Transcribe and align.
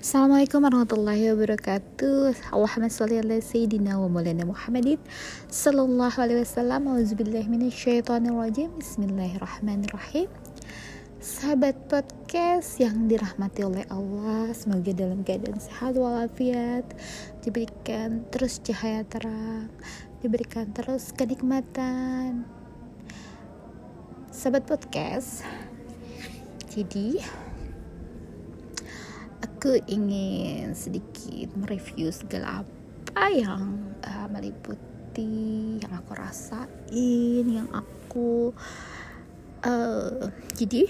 Assalamualaikum 0.00 0.64
warahmatullahi 0.64 1.28
wabarakatuh. 1.28 2.56
Allahumma 2.56 2.88
salli 2.88 3.20
ala 3.20 3.36
sayyidina 3.36 4.00
wa 4.00 4.08
maulana 4.08 4.48
Muhammadin 4.48 4.96
Sallallahu 5.52 6.16
alaihi 6.16 6.40
wasallam. 6.40 6.88
Auzubillahi 6.88 7.44
minasyaitonirrajim. 7.44 8.80
Bismillahirrahmanirrahim. 8.80 10.32
Sahabat 11.20 11.76
podcast 11.92 12.80
yang 12.80 13.12
dirahmati 13.12 13.60
oleh 13.60 13.84
Allah 13.92 14.56
Semoga 14.56 14.88
dalam 14.96 15.20
keadaan 15.20 15.60
sehat 15.60 16.00
walafiat 16.00 16.96
Diberikan 17.44 18.24
terus 18.32 18.56
cahaya 18.64 19.04
terang 19.04 19.68
Diberikan 20.24 20.72
terus 20.72 21.12
kenikmatan. 21.12 22.48
Sahabat 24.32 24.64
podcast 24.64 25.44
Jadi 26.72 27.20
aku 29.60 29.76
ingin 29.92 30.72
sedikit 30.72 31.52
mereview 31.52 32.08
segala 32.08 32.64
apa 32.64 33.28
yang 33.28 33.92
uh, 34.00 34.24
meliputi 34.32 35.76
yang 35.76 36.00
aku 36.00 36.16
rasain 36.16 37.44
yang 37.44 37.68
aku 37.68 38.56
uh, 39.60 40.32
jadi 40.56 40.88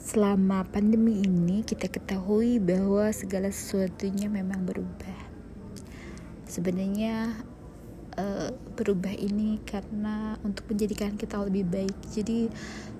selama 0.00 0.64
pandemi 0.72 1.28
ini 1.28 1.60
kita 1.60 1.92
ketahui 1.92 2.56
bahwa 2.56 3.12
segala 3.12 3.52
sesuatunya 3.52 4.32
memang 4.32 4.64
berubah. 4.64 5.28
Sebenarnya 6.48 7.36
uh, 8.16 8.48
berubah 8.76 9.12
ini 9.16 9.60
karena 9.64 10.36
untuk 10.44 10.68
menjadikan 10.68 11.14
kita 11.16 11.40
lebih 11.40 11.64
baik. 11.68 11.96
Jadi 12.12 12.48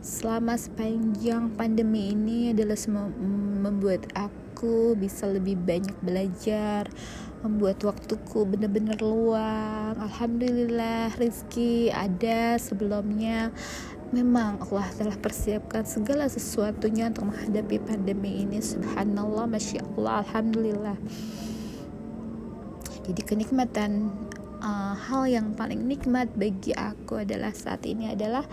selama 0.01 0.57
sepanjang 0.57 1.53
pandemi 1.57 2.13
ini 2.15 2.53
adalah 2.53 2.79
membuat 3.61 4.09
aku 4.17 4.97
bisa 4.97 5.29
lebih 5.29 5.61
banyak 5.61 5.97
belajar, 6.01 6.89
membuat 7.45 7.83
waktuku 7.85 8.49
benar-benar 8.49 9.01
luang. 9.01 9.97
Alhamdulillah 10.01 11.13
rezeki 11.17 11.93
ada 11.93 12.57
sebelumnya. 12.57 13.53
Memang 14.15 14.63
Allah 14.71 14.87
telah 14.95 15.19
persiapkan 15.19 15.83
segala 15.83 16.31
sesuatunya 16.31 17.11
untuk 17.11 17.27
menghadapi 17.27 17.83
pandemi 17.83 18.47
ini. 18.47 18.63
Subhanallah, 18.63 19.51
masya 19.51 19.83
Allah, 19.83 20.23
alhamdulillah. 20.23 20.95
Jadi 23.07 23.23
kenikmatan 23.23 24.15
uh, 24.63 24.95
hal 24.97 25.29
yang 25.29 25.53
paling 25.57 25.85
nikmat 25.85 26.31
bagi 26.37 26.73
aku 26.77 27.25
adalah 27.25 27.53
saat 27.53 27.85
ini 27.85 28.13
adalah 28.13 28.45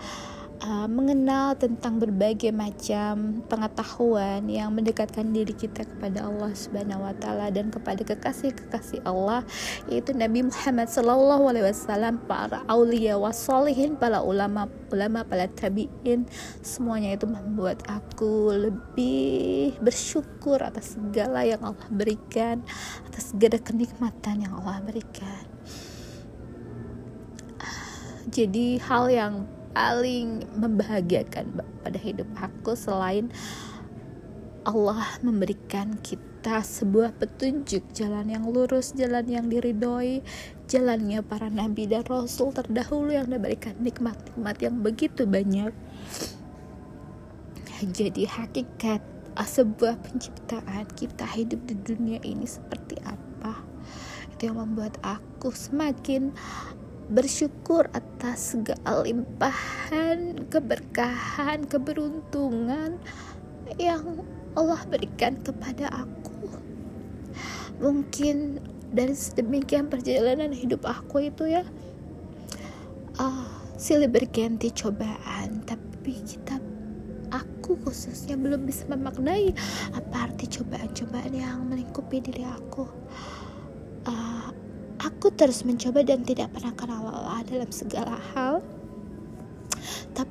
uh, 0.62 0.86
mengenal 0.88 1.56
tentang 1.58 2.00
berbagai 2.00 2.52
macam 2.54 3.44
pengetahuan 3.48 4.46
yang 4.48 4.72
mendekatkan 4.72 5.32
diri 5.32 5.52
kita 5.52 5.84
kepada 5.84 6.24
Allah 6.24 6.52
Subhanahu 6.54 7.04
wa 7.04 7.14
taala 7.16 7.50
dan 7.52 7.68
kepada 7.68 8.04
kekasih-kekasih 8.04 9.02
Allah 9.04 9.42
yaitu 9.88 10.16
Nabi 10.16 10.46
Muhammad 10.46 10.88
sallallahu 10.88 11.50
alaihi 11.50 11.66
wasallam, 11.68 12.20
para 12.24 12.62
aulia 12.70 13.20
wasolihin, 13.20 13.96
para 14.00 14.24
ulama 14.24 14.68
ulama, 14.92 15.26
para 15.26 15.50
tabi'in. 15.50 16.28
Semuanya 16.62 17.16
itu 17.18 17.26
membuat 17.26 17.82
aku 17.90 18.54
lebih 18.54 19.74
bersyukur 19.82 20.62
atas 20.62 20.94
segala 20.96 21.42
yang 21.42 21.60
Allah 21.64 21.88
berikan, 21.90 22.62
atas 23.08 23.34
segala 23.34 23.58
kenikmatan 23.58 24.46
yang 24.46 24.52
Allah 24.62 24.80
berikan 24.84 25.53
jadi 28.28 28.80
hal 28.80 29.12
yang 29.12 29.34
paling 29.74 30.46
membahagiakan 30.54 31.60
pada 31.82 31.98
hidup 31.98 32.30
aku 32.38 32.78
selain 32.78 33.28
Allah 34.64 35.04
memberikan 35.20 36.00
kita 36.00 36.64
sebuah 36.64 37.12
petunjuk 37.20 37.84
jalan 37.92 38.32
yang 38.32 38.48
lurus, 38.48 38.96
jalan 38.96 39.28
yang 39.28 39.52
diridhoi, 39.52 40.24
jalannya 40.70 41.20
para 41.20 41.52
nabi 41.52 41.84
dan 41.84 42.00
rasul 42.08 42.48
terdahulu 42.48 43.12
yang 43.12 43.28
diberikan 43.28 43.76
nikmat-nikmat 43.82 44.56
yang 44.64 44.80
begitu 44.80 45.28
banyak. 45.28 45.74
Jadi 47.84 48.24
hakikat 48.24 49.04
sebuah 49.36 50.00
penciptaan 50.00 50.88
kita 50.96 51.28
hidup 51.28 51.60
di 51.68 51.74
dunia 51.84 52.22
ini 52.24 52.48
seperti 52.48 52.96
apa? 53.04 53.60
Itu 54.32 54.48
yang 54.48 54.62
membuat 54.64 54.96
aku 55.04 55.52
semakin 55.52 56.32
bersyukur 57.08 57.88
atas 57.92 58.56
segala 58.56 59.04
limpahan 59.04 60.48
keberkahan 60.48 61.68
keberuntungan 61.68 62.96
yang 63.76 64.24
Allah 64.56 64.80
berikan 64.88 65.36
kepada 65.44 65.90
aku. 65.92 66.48
Mungkin 67.82 68.62
dari 68.94 69.12
sedemikian 69.12 69.90
perjalanan 69.90 70.54
hidup 70.54 70.86
aku 70.86 71.28
itu 71.28 71.50
ya 71.50 71.66
uh, 73.18 73.48
silih 73.76 74.08
berganti 74.08 74.70
cobaan. 74.70 75.60
Tapi 75.66 76.12
kita 76.22 76.56
aku 77.34 77.76
khususnya 77.82 78.38
belum 78.38 78.64
bisa 78.64 78.86
memaknai 78.86 79.50
apa 79.92 80.30
arti 80.30 80.46
cobaan-cobaan 80.46 81.34
yang 81.34 81.66
melingkupi 81.66 82.22
diri 82.22 82.46
aku 82.46 82.86
Aku 85.24 85.32
terus 85.32 85.64
mencoba 85.64 86.04
dan 86.04 86.20
tidak 86.20 86.52
pernah 86.52 86.76
kenal 86.76 87.00
lelah 87.00 87.40
dalam 87.48 87.72
segala 87.72 88.20
hal. 88.36 88.53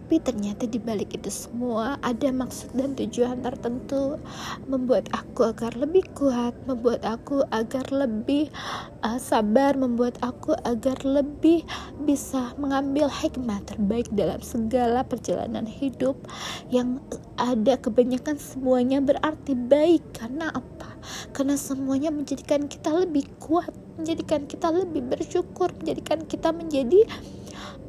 Tapi 0.03 0.19
ternyata 0.19 0.68
di 0.68 0.84
balik 0.84 1.16
itu 1.16 1.31
semua 1.31 1.96
ada 2.03 2.28
maksud 2.28 2.75
dan 2.75 2.91
tujuan 2.91 3.40
tertentu 3.40 4.19
membuat 4.68 5.08
aku 5.16 5.47
agar 5.47 5.72
lebih 5.80 6.03
kuat, 6.12 6.52
membuat 6.68 7.08
aku 7.08 7.40
agar 7.56 7.88
lebih 7.88 8.52
uh, 9.00 9.16
sabar, 9.16 9.80
membuat 9.80 10.19
aku 10.19 10.59
agar 10.68 11.00
lebih 11.08 11.64
bisa 12.03 12.52
mengambil 12.59 13.08
hikmah 13.08 13.64
terbaik 13.64 14.12
dalam 14.12 14.44
segala 14.44 15.08
perjalanan 15.08 15.64
hidup 15.64 16.20
yang 16.68 17.00
ada 17.40 17.80
kebanyakan 17.80 18.35
semuanya 18.35 19.00
berarti 19.00 19.56
baik 19.56 20.03
karena 20.20 20.52
apa? 20.52 21.00
Karena 21.31 21.56
semuanya 21.56 22.12
menjadikan 22.12 22.68
kita 22.68 22.91
lebih 22.91 23.24
kuat 23.40 23.72
menjadikan 23.96 24.52
kita 24.52 24.68
lebih 24.68 25.00
bersyukur 25.08 25.72
menjadikan 25.80 26.28
kita 26.28 26.52
menjadi 26.52 27.08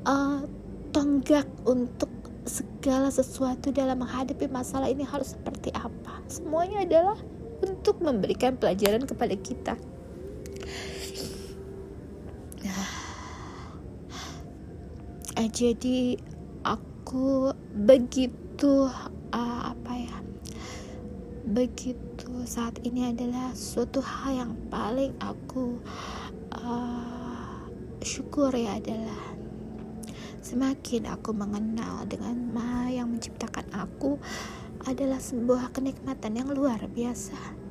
uh, 0.06 0.46
tonggak 0.94 1.50
untuk 1.66 2.08
segala 2.46 3.10
sesuatu 3.10 3.74
dalam 3.74 3.98
menghadapi 3.98 4.46
masalah 4.46 4.86
ini 4.86 5.02
harus 5.02 5.34
seperti 5.34 5.74
apa? 5.74 6.22
Semuanya 6.30 6.86
adalah 6.86 7.18
untuk 7.66 7.98
memberikan 7.98 8.54
pelajaran 8.54 9.02
kepada 9.02 9.34
kita. 9.34 9.74
Uh, 15.34 15.50
jadi 15.50 16.14
aku 16.62 17.50
begitu 17.74 18.86
uh, 19.34 19.60
apa 19.74 19.92
ya? 19.98 20.18
Begitu 21.44 22.30
saat 22.46 22.78
ini 22.86 23.10
adalah 23.10 23.50
suatu 23.50 23.98
hal 23.98 24.46
yang 24.46 24.52
paling 24.70 25.10
aku 25.18 25.82
uh, 26.54 27.66
syukuri 28.00 28.70
adalah 28.70 29.34
semakin 30.44 31.08
aku 31.08 31.32
mengenal 31.32 32.04
dengan 32.04 32.36
Maha 32.52 32.92
yang 32.92 33.08
menciptakan 33.08 33.64
aku 33.72 34.20
adalah 34.84 35.16
sebuah 35.16 35.72
kenikmatan 35.72 36.36
yang 36.36 36.52
luar 36.52 36.84
biasa. 36.92 37.64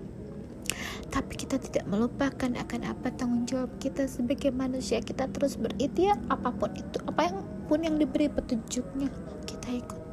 Tapi 1.13 1.33
kita 1.37 1.61
tidak 1.61 1.85
melupakan 1.85 2.49
akan 2.49 2.81
apa 2.89 3.13
tanggung 3.13 3.45
jawab 3.45 3.77
kita 3.77 4.09
sebagai 4.09 4.49
manusia. 4.49 4.97
Kita 4.97 5.29
terus 5.29 5.61
berikhtiar 5.61 6.17
apa 6.33 6.49
pun 6.49 6.73
itu 6.73 6.97
apa 7.05 7.29
yang 7.29 7.37
pun 7.69 7.85
yang 7.85 8.01
diberi 8.01 8.33
petunjuknya 8.33 9.13
kita 9.45 9.69
ikut 9.77 10.03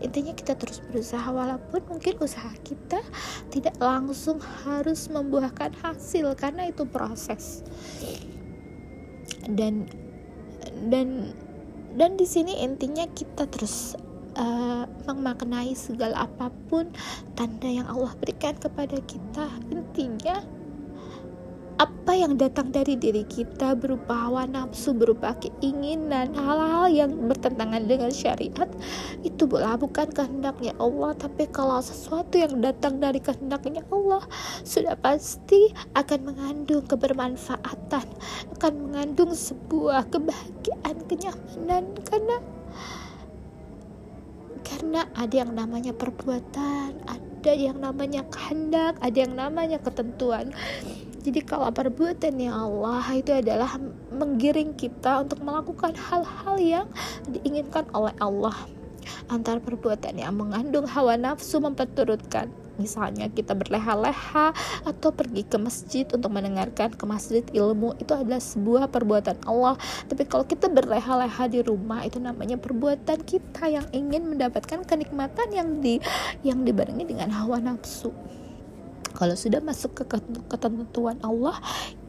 intinya 0.00 0.36
kita 0.36 0.52
terus 0.58 0.84
berusaha 0.84 1.24
walaupun 1.32 1.80
mungkin 1.88 2.20
usaha 2.20 2.52
kita 2.60 3.00
tidak 3.48 3.76
langsung 3.80 4.36
harus 4.64 5.08
membuahkan 5.08 5.72
hasil 5.80 6.36
karena 6.36 6.68
itu 6.68 6.84
proses. 6.84 7.64
Dan 9.46 9.88
dan 10.90 11.32
dan 11.96 12.20
di 12.20 12.28
sini 12.28 12.60
intinya 12.60 13.08
kita 13.08 13.48
terus 13.48 13.96
uh, 14.36 14.84
memaknai 15.08 15.72
segala 15.72 16.28
apa 16.28 16.52
pun 16.68 16.92
tanda 17.34 17.66
yang 17.66 17.88
Allah 17.88 18.12
berikan 18.20 18.52
kepada 18.60 19.00
kita. 19.08 19.48
Intinya 19.72 20.44
apa 21.76 22.16
yang 22.16 22.40
datang 22.40 22.72
dari 22.72 22.96
diri 22.96 23.20
kita 23.28 23.76
berupa 23.76 24.16
hawa 24.16 24.48
nafsu, 24.48 24.96
berupa 24.96 25.36
keinginan, 25.36 26.32
hal-hal 26.32 26.88
yang 26.88 27.12
bertentangan 27.28 27.84
dengan 27.84 28.08
syariat 28.08 28.70
itu 29.20 29.44
bukan 29.44 30.08
kehendaknya 30.08 30.72
Allah, 30.80 31.12
tapi 31.20 31.44
kalau 31.52 31.76
sesuatu 31.84 32.40
yang 32.40 32.64
datang 32.64 32.96
dari 32.96 33.20
kehendaknya 33.20 33.84
Allah 33.92 34.24
sudah 34.64 34.96
pasti 34.96 35.68
akan 35.92 36.32
mengandung 36.32 36.80
kebermanfaatan, 36.88 38.06
akan 38.56 38.72
mengandung 38.80 39.36
sebuah 39.36 40.08
kebahagiaan, 40.08 40.96
kenyamanan. 41.04 41.84
Karena 42.08 42.36
karena 44.66 45.00
ada 45.14 45.34
yang 45.36 45.52
namanya 45.52 45.92
perbuatan, 45.94 46.90
ada 47.46 47.52
yang 47.54 47.78
namanya 47.78 48.26
kehendak 48.26 48.98
ada 48.98 49.14
yang 49.14 49.38
namanya 49.38 49.78
ketentuan 49.78 50.50
jadi 51.26 51.42
kalau 51.42 51.74
perbuatan 51.74 52.38
ya 52.38 52.54
Allah 52.54 53.02
itu 53.10 53.34
adalah 53.34 53.82
menggiring 54.14 54.78
kita 54.78 55.26
untuk 55.26 55.42
melakukan 55.42 55.90
hal-hal 55.98 56.54
yang 56.62 56.86
diinginkan 57.26 57.82
oleh 57.90 58.14
Allah. 58.22 58.54
Antara 59.26 59.58
perbuatan 59.58 60.22
yang 60.22 60.38
mengandung 60.38 60.86
hawa 60.86 61.18
nafsu 61.18 61.58
memperturutkan. 61.58 62.46
Misalnya 62.78 63.26
kita 63.26 63.58
berleha-leha 63.58 64.54
atau 64.86 65.10
pergi 65.10 65.42
ke 65.42 65.58
masjid 65.58 66.06
untuk 66.14 66.30
mendengarkan 66.30 66.94
ke 66.94 67.04
masjid 67.10 67.42
ilmu 67.50 67.98
itu 67.98 68.14
adalah 68.14 68.38
sebuah 68.38 68.86
perbuatan 68.86 69.42
Allah. 69.50 69.74
Tapi 70.06 70.30
kalau 70.30 70.46
kita 70.46 70.70
berleha-leha 70.70 71.50
di 71.50 71.58
rumah 71.66 72.06
itu 72.06 72.22
namanya 72.22 72.54
perbuatan 72.54 73.26
kita 73.26 73.66
yang 73.66 73.86
ingin 73.90 74.30
mendapatkan 74.30 74.86
kenikmatan 74.86 75.50
yang 75.50 75.82
di 75.82 75.98
yang 76.46 76.62
dibarengi 76.62 77.02
dengan 77.02 77.34
hawa 77.34 77.58
nafsu 77.58 78.14
kalau 79.16 79.32
sudah 79.32 79.64
masuk 79.64 79.96
ke 79.96 80.04
ketentuan 80.52 81.16
Allah 81.24 81.56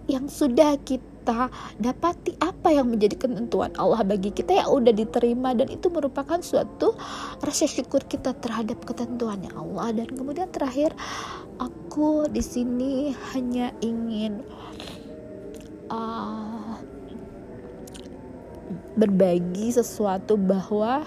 yang 0.08 0.28
sudah 0.32 0.80
kita 0.84 1.52
dapati 1.80 2.40
apa 2.40 2.72
yang 2.72 2.88
menjadi 2.88 3.20
ketentuan 3.20 3.76
Allah 3.76 4.04
bagi 4.08 4.32
kita 4.32 4.56
yang 4.56 4.72
udah 4.72 4.96
diterima 4.96 5.52
dan 5.52 5.68
itu 5.68 5.92
merupakan 5.92 6.40
suatu 6.40 6.96
rasa 7.44 7.68
syukur 7.68 8.04
kita 8.08 8.32
terhadap 8.40 8.80
ketentuannya 8.88 9.52
Allah. 9.52 9.92
Dan 10.04 10.16
kemudian 10.16 10.48
terakhir 10.52 10.96
aku 11.60 12.32
di 12.32 12.40
sini 12.40 13.12
hanya 13.36 13.76
ingin 13.84 14.44
uh, 15.92 16.80
berbagi 18.96 19.76
sesuatu 19.76 20.40
bahwa 20.40 21.04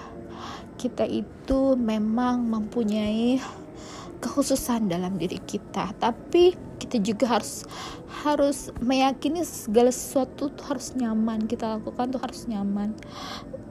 kita 0.77 1.05
itu 1.09 1.77
memang 1.77 2.45
mempunyai 2.45 3.41
kekhususan 4.21 4.93
dalam 4.93 5.17
diri 5.17 5.41
kita. 5.43 5.97
Tapi 5.97 6.55
kita 6.81 6.97
juga 7.01 7.41
harus 7.41 7.65
harus 8.25 8.73
meyakini 8.81 9.45
segala 9.45 9.93
sesuatu 9.93 10.53
tuh 10.53 10.65
harus 10.69 10.93
nyaman. 10.97 11.49
Kita 11.49 11.81
lakukan 11.81 12.13
tuh 12.13 12.21
harus 12.21 12.45
nyaman. 12.49 12.97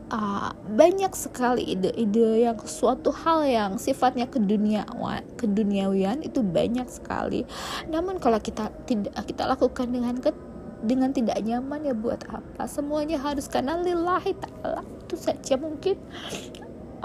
Uh, 0.09 0.49
banyak 0.73 1.13
sekali 1.13 1.77
ide-ide 1.77 2.41
yang 2.49 2.57
suatu 2.65 3.13
hal 3.13 3.45
yang 3.45 3.77
sifatnya 3.77 4.25
keduniawan 4.25 5.21
keduniawian 5.37 6.25
itu 6.25 6.41
banyak 6.41 6.89
sekali. 6.89 7.45
Namun 7.93 8.17
kalau 8.17 8.41
kita 8.41 8.73
tidak 8.89 9.13
kita 9.29 9.45
lakukan 9.45 9.85
dengan 9.93 10.17
ke, 10.17 10.33
dengan 10.81 11.13
tidak 11.13 11.37
nyaman 11.45 11.85
ya 11.85 11.93
buat 11.93 12.25
apa? 12.25 12.65
Semuanya 12.65 13.21
harus 13.21 13.45
karena 13.45 13.77
lillahi 13.77 14.33
ta'ala. 14.33 14.81
Itu 15.05 15.13
saja 15.13 15.61
mungkin. 15.61 16.01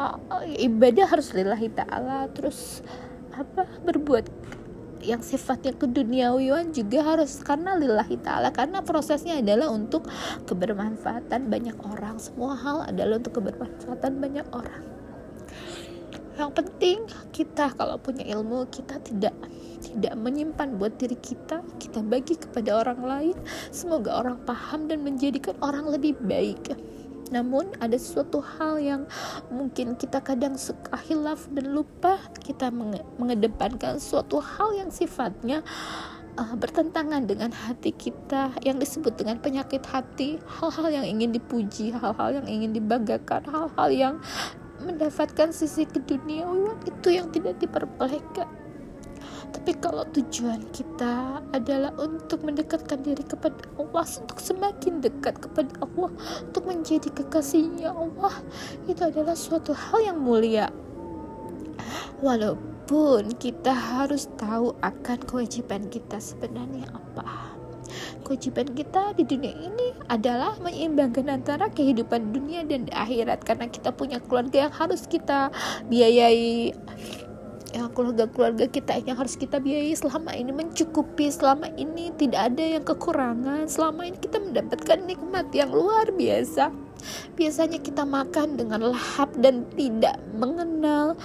Uh, 0.00 0.16
ibadah 0.56 1.04
harus 1.04 1.28
lillahi 1.36 1.68
ta'ala. 1.76 2.32
Terus 2.32 2.80
apa? 3.34 3.66
Berbuat 3.82 4.30
yang 5.04 5.20
sifatnya 5.20 5.76
keduniawian 5.76 6.72
juga 6.72 7.04
harus 7.04 7.36
karena 7.44 7.76
lillahi 7.76 8.16
ta'ala 8.24 8.48
karena 8.56 8.80
prosesnya 8.80 9.36
adalah 9.36 9.68
untuk 9.68 10.08
kebermanfaatan 10.48 11.52
banyak 11.52 11.76
orang. 11.84 12.16
Semua 12.16 12.56
hal 12.56 12.88
adalah 12.88 13.20
untuk 13.20 13.36
kebermanfaatan 13.36 14.12
banyak 14.16 14.46
orang. 14.50 14.82
Yang 16.34 16.50
penting 16.56 16.98
kita 17.30 17.70
kalau 17.78 17.94
punya 18.00 18.26
ilmu 18.26 18.66
kita 18.66 18.98
tidak 19.04 19.36
tidak 19.78 20.18
menyimpan 20.18 20.80
buat 20.80 20.96
diri 20.98 21.14
kita. 21.20 21.62
Kita 21.78 22.02
bagi 22.02 22.34
kepada 22.34 22.80
orang 22.82 23.00
lain. 23.04 23.36
Semoga 23.70 24.18
orang 24.24 24.42
paham 24.42 24.90
dan 24.90 25.06
menjadikan 25.06 25.54
orang 25.62 25.86
lebih 25.86 26.18
baik 26.18 26.74
namun 27.32 27.72
ada 27.80 27.96
suatu 27.96 28.42
hal 28.42 28.80
yang 28.80 29.02
mungkin 29.48 29.96
kita 29.96 30.20
kadang 30.20 30.58
suka 30.60 30.96
hilaf 31.06 31.48
dan 31.52 31.72
lupa. 31.72 32.20
Kita 32.40 32.68
mengedepankan 33.20 34.02
suatu 34.02 34.42
hal 34.42 34.76
yang 34.76 34.90
sifatnya 34.92 35.64
uh, 36.36 36.54
bertentangan 36.58 37.24
dengan 37.24 37.54
hati 37.54 37.94
kita 37.94 38.52
yang 38.66 38.76
disebut 38.76 39.14
dengan 39.16 39.40
penyakit 39.40 39.84
hati. 39.88 40.42
Hal-hal 40.44 41.02
yang 41.02 41.06
ingin 41.06 41.32
dipuji 41.32 41.94
hal-hal 41.94 42.42
yang 42.42 42.46
ingin 42.50 42.76
dibanggakan 42.76 43.46
hal-hal 43.48 43.88
yang 43.92 44.14
mendapatkan 44.82 45.54
sisi 45.54 45.88
keduniaan 45.88 46.76
itu 46.84 47.08
yang 47.08 47.32
tidak 47.32 47.56
diperbolehkan 47.62 48.63
tapi 49.54 49.70
kalau 49.78 50.02
tujuan 50.10 50.66
kita 50.74 51.38
adalah 51.54 51.94
untuk 52.02 52.42
mendekatkan 52.42 53.06
diri 53.06 53.22
kepada 53.22 53.62
Allah, 53.78 54.02
untuk 54.02 54.42
semakin 54.42 54.98
dekat 54.98 55.38
kepada 55.38 55.70
Allah, 55.78 56.10
untuk 56.42 56.66
menjadi 56.66 57.06
kekasihnya 57.14 57.94
Allah, 57.94 58.34
itu 58.90 58.98
adalah 59.06 59.38
suatu 59.38 59.70
hal 59.70 60.02
yang 60.02 60.18
mulia. 60.18 60.74
Walaupun 62.18 63.38
kita 63.38 63.70
harus 63.70 64.26
tahu 64.34 64.74
akan 64.82 65.18
kewajiban 65.22 65.86
kita 65.86 66.18
sebenarnya 66.18 66.90
apa. 66.90 67.54
Kewajiban 68.26 68.72
kita 68.72 69.14
di 69.14 69.22
dunia 69.28 69.54
ini 69.54 69.92
adalah 70.08 70.56
menyeimbangkan 70.58 71.28
antara 71.28 71.68
kehidupan 71.70 72.32
dunia 72.32 72.64
dan 72.64 72.88
akhirat 72.90 73.44
karena 73.44 73.68
kita 73.68 73.92
punya 73.92 74.18
keluarga 74.18 74.66
yang 74.66 74.74
harus 74.74 75.04
kita 75.04 75.52
biayai 75.92 76.72
ya 77.74 77.90
keluarga-keluarga 77.90 78.70
kita 78.70 79.02
yang 79.02 79.18
harus 79.18 79.34
kita 79.34 79.58
biayai. 79.58 79.98
Selama 79.98 80.30
ini 80.38 80.54
mencukupi 80.54 81.26
selama 81.34 81.66
ini 81.74 82.14
tidak 82.14 82.54
ada 82.54 82.64
yang 82.78 82.84
kekurangan. 82.86 83.66
Selama 83.66 84.06
ini 84.06 84.18
kita 84.22 84.38
mendapatkan 84.38 84.98
nikmat 85.02 85.50
yang 85.50 85.74
luar 85.74 86.14
biasa. 86.14 86.70
Biasanya 87.34 87.82
kita 87.82 88.06
makan 88.06 88.54
dengan 88.54 88.94
lahap 88.94 89.34
dan 89.42 89.66
tidak 89.74 90.22
mengenal 90.38 91.18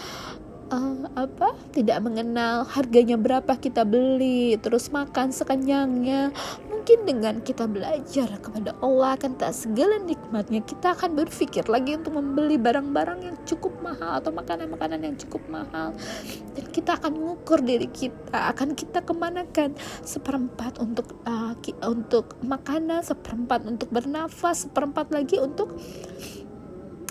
uh, 0.73 1.05
apa? 1.13 1.53
Tidak 1.69 2.01
mengenal 2.01 2.65
harganya 2.65 3.15
berapa 3.21 3.53
kita 3.53 3.85
beli. 3.85 4.57
Terus 4.57 4.89
makan 4.89 5.29
sekenyangnya 5.29 6.33
mungkin 6.89 7.05
dengan 7.05 7.37
kita 7.45 7.69
belajar 7.69 8.41
kepada 8.41 8.73
Allah 8.81 9.13
akan 9.13 9.37
tak 9.37 9.53
segala 9.53 10.01
nikmatnya 10.01 10.57
kita 10.65 10.97
akan 10.97 11.21
berpikir 11.21 11.69
lagi 11.69 11.93
untuk 11.93 12.17
membeli 12.17 12.57
barang-barang 12.57 13.29
yang 13.29 13.37
cukup 13.45 13.77
mahal 13.77 14.17
atau 14.17 14.33
makanan-makanan 14.33 14.97
yang 15.05 15.13
cukup 15.13 15.37
mahal. 15.53 15.93
Dan 16.57 16.65
kita 16.73 16.97
akan 16.97 17.13
mengukur 17.13 17.61
diri 17.61 17.85
kita 17.93 18.33
akan 18.33 18.73
kita 18.73 19.05
kemanakan 19.05 19.77
seperempat 20.01 20.81
untuk 20.81 21.13
uh, 21.29 21.53
untuk 21.85 22.41
makanan 22.41 23.05
seperempat 23.05 23.69
untuk 23.69 23.93
bernafas 23.93 24.65
seperempat 24.65 25.13
lagi 25.13 25.37
untuk 25.37 25.77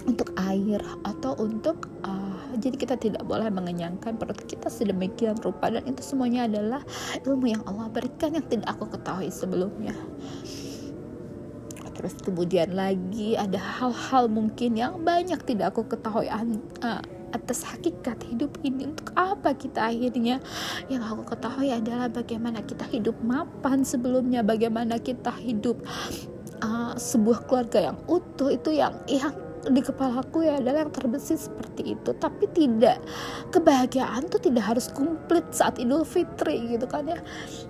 untuk 0.07 0.31
air 0.39 0.79
atau 1.03 1.35
untuk 1.41 1.91
uh, 2.07 2.39
jadi 2.59 2.77
kita 2.77 2.97
tidak 2.99 3.23
boleh 3.27 3.51
mengenyangkan 3.51 4.19
perut 4.19 4.39
kita 4.47 4.71
sedemikian 4.71 5.39
rupa. 5.43 5.71
Dan 5.71 5.87
itu 5.87 6.03
semuanya 6.03 6.47
adalah 6.47 6.83
ilmu 7.23 7.47
yang 7.51 7.63
Allah 7.67 7.91
berikan 7.91 8.35
yang 8.35 8.47
tidak 8.47 8.79
aku 8.79 8.91
ketahui 8.95 9.31
sebelumnya. 9.31 9.95
Terus 11.99 12.15
kemudian 12.23 12.79
lagi 12.79 13.35
ada 13.35 13.59
hal-hal 13.59 14.31
mungkin 14.31 14.79
yang 14.79 15.03
banyak 15.03 15.43
tidak 15.43 15.75
aku 15.75 15.83
ketahui 15.91 16.31
uh, 16.31 17.03
atas 17.35 17.67
hakikat 17.67 18.23
hidup 18.31 18.55
ini. 18.63 18.87
Untuk 18.87 19.11
apa 19.19 19.53
kita 19.53 19.91
akhirnya? 19.91 20.39
Yang 20.87 21.03
aku 21.11 21.23
ketahui 21.35 21.75
adalah 21.75 22.07
bagaimana 22.07 22.63
kita 22.63 22.87
hidup 22.87 23.19
mapan 23.21 23.83
sebelumnya 23.83 24.47
bagaimana 24.47 25.03
kita 25.03 25.35
hidup 25.43 25.83
uh, 26.63 26.95
sebuah 26.95 27.51
keluarga 27.51 27.93
yang 27.93 27.99
utuh 28.07 28.55
itu 28.55 28.79
yang 28.79 28.95
yang 29.11 29.35
di 29.67 29.83
kepalaku 29.83 30.47
ya 30.47 30.63
adalah 30.63 30.87
yang 30.87 30.93
terbesit 30.95 31.51
seperti 31.51 31.99
itu. 31.99 32.11
Tapi 32.15 32.47
tidak 32.55 33.03
kebahagiaan 33.51 34.31
tuh 34.31 34.39
tidak 34.39 34.75
harus 34.75 34.87
komplit 34.95 35.45
saat 35.51 35.83
Idul 35.83 36.07
Fitri 36.07 36.79
gitu 36.79 36.87
kan 36.87 37.11
ya. 37.11 37.19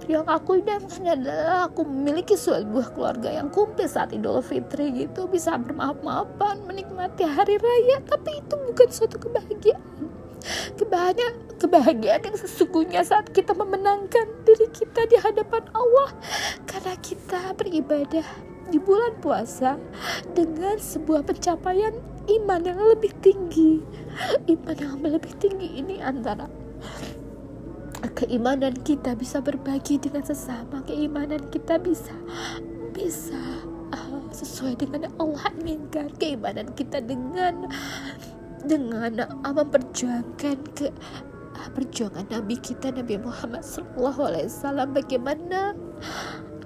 Yang 0.07 0.26
aku 0.28 0.61
idamkan 0.61 1.04
adalah 1.04 1.73
aku 1.73 1.88
memiliki 1.88 2.37
sebuah 2.37 2.92
keluarga 2.92 3.33
yang 3.33 3.49
komplit 3.49 3.88
saat 3.88 4.12
Idul 4.12 4.45
Fitri 4.45 4.92
gitu. 4.92 5.25
Bisa 5.28 5.57
bermaaf-maafan 5.57 6.64
menikmati 6.68 7.25
hari 7.25 7.57
raya 7.57 8.04
tapi 8.04 8.40
itu 8.40 8.54
bukan 8.54 8.88
suatu 8.92 9.16
kebahagiaan. 9.16 9.83
Kebahagiaan 10.78 11.49
kebahagiaan 11.59 12.23
yang 12.23 12.38
sesungguhnya 12.38 13.02
saat 13.02 13.35
kita 13.35 13.52
memenangkan 13.52 14.30
diri 14.47 14.71
kita 14.71 15.04
di 15.11 15.18
hadapan 15.18 15.66
Allah. 15.75 16.14
Karena 16.64 16.95
kita 17.02 17.52
beribadah 17.59 18.48
di 18.68 18.78
bulan 18.80 19.16
puasa 19.18 19.80
dengan 20.37 20.76
sebuah 20.76 21.25
pencapaian 21.25 21.96
iman 22.28 22.60
yang 22.60 22.78
lebih 22.78 23.12
tinggi. 23.25 23.80
Iman 24.50 24.76
yang 24.76 25.00
lebih 25.00 25.32
tinggi 25.40 25.80
ini 25.80 26.02
antara 26.02 26.46
keimanan 28.18 28.75
kita 28.82 29.14
bisa 29.14 29.42
berbagi 29.42 29.98
dengan 29.98 30.22
sesama, 30.22 30.82
keimanan 30.87 31.42
kita 31.50 31.78
bisa 31.78 32.14
bisa 32.94 33.38
uh, 33.94 34.22
sesuai 34.34 34.78
dengan 34.78 35.10
yang 35.10 35.16
Allah 35.22 35.50
inginkan, 35.62 36.10
keimanan 36.18 36.70
kita 36.75 37.02
dengan 37.02 37.66
dengan 38.66 39.22
uh, 39.22 39.54
memperjuangkan 39.54 40.56
ke 40.75 40.90
uh, 40.90 41.68
perjuangan 41.75 42.26
Nabi 42.26 42.58
kita 42.58 42.90
Nabi 42.90 43.18
Muhammad 43.22 43.62
SAW 43.62 44.90
bagaimana 44.90 45.75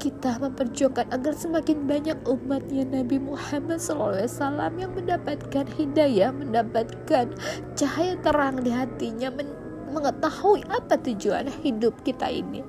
kita 0.03 0.35
memperjuangkan 0.43 1.15
agar 1.15 1.31
semakin 1.31 1.87
banyak 1.87 2.19
umatnya 2.27 2.83
Nabi 2.91 3.23
Muhammad 3.23 3.79
SAW 3.79 4.27
yang 4.75 4.91
mendapatkan 4.99 5.63
hidayah, 5.79 6.35
mendapatkan 6.35 7.31
cahaya 7.79 8.19
terang 8.19 8.67
di 8.67 8.75
hatinya, 8.75 9.31
men 9.31 9.47
mengetahui 9.93 10.65
apa 10.73 10.99
tujuan 10.99 11.47
hidup 11.63 11.95
kita 12.03 12.27
ini. 12.27 12.67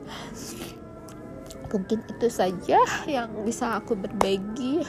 Mungkin 1.73 2.05
itu 2.05 2.27
saja 2.29 2.77
yang 3.09 3.33
bisa 3.41 3.81
aku 3.81 3.97
berbagi. 3.97 4.85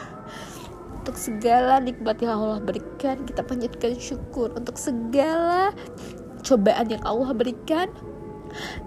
Untuk 1.00 1.16
segala 1.16 1.80
nikmat 1.80 2.20
yang 2.20 2.36
Allah 2.42 2.60
berikan 2.60 3.24
kita 3.24 3.40
panjatkan 3.40 3.96
syukur. 3.96 4.52
Untuk 4.52 4.76
segala 4.76 5.72
cobaan 6.44 6.92
yang 6.92 7.00
Allah 7.08 7.32
berikan 7.32 7.88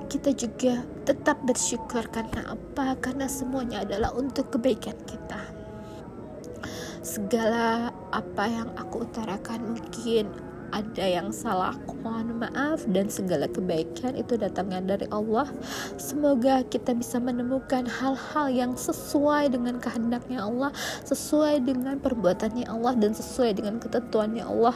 kita 0.07 0.31
juga 0.33 0.83
tetap 1.03 1.39
bersyukur 1.43 2.05
karena 2.09 2.55
apa? 2.55 2.95
Karena 2.99 3.27
semuanya 3.27 3.83
adalah 3.83 4.15
untuk 4.15 4.55
kebaikan 4.55 4.95
kita. 5.03 5.41
Segala 7.03 7.91
apa 8.11 8.43
yang 8.47 8.69
aku 8.75 9.07
utarakan 9.07 9.79
mungkin 9.79 10.27
ada 10.75 11.05
yang 11.07 11.31
salah 11.31 11.75
mohon 12.03 12.39
maaf. 12.39 12.83
Dan 12.87 13.11
segala 13.11 13.47
kebaikan 13.51 14.15
itu 14.15 14.39
datangnya 14.39 14.95
dari 14.95 15.07
Allah. 15.11 15.47
Semoga 15.99 16.63
kita 16.67 16.95
bisa 16.95 17.19
menemukan 17.19 17.87
hal-hal 17.87 18.47
yang 18.51 18.73
sesuai 18.75 19.51
dengan 19.51 19.79
kehendaknya 19.79 20.43
Allah 20.43 20.71
sesuai 21.03 21.63
dengan 21.67 21.99
perbuatannya 21.99 22.67
Allah 22.67 22.93
dan 22.95 23.11
sesuai 23.11 23.59
dengan 23.59 23.79
ketentuannya 23.79 24.43
Allah 24.43 24.75